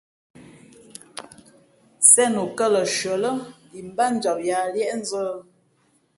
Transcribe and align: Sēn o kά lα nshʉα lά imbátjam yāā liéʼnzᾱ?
Sēn 2.09 2.39
o 2.43 2.45
kά 2.57 2.67
lα 2.73 2.81
nshʉα 2.89 3.15
lά 3.23 3.31
imbátjam 3.79 4.37
yāā 4.47 4.65
liéʼnzᾱ? 4.73 5.23